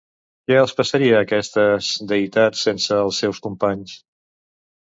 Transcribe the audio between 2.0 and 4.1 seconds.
deïtats sense els seus companys?